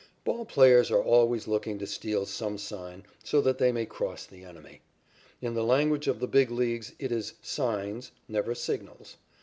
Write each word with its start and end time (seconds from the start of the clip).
Ball 0.23 0.45
players 0.45 0.89
are 0.89 1.03
always 1.03 1.47
looking 1.47 1.77
to 1.77 1.85
steal 1.85 2.25
some 2.25 2.57
sign 2.57 3.03
so 3.23 3.39
that 3.39 3.59
they 3.59 3.71
may 3.71 3.85
"cross" 3.85 4.25
the 4.25 4.43
enemy. 4.43 4.81
In 5.43 5.53
the 5.53 5.63
language 5.63 6.07
of 6.07 6.19
the 6.19 6.27
Big 6.27 6.49
Leagues 6.49 6.93
it 6.97 7.11
is 7.11 7.35
"signs," 7.43 8.09
never 8.27 8.55
"signals." 8.55 9.17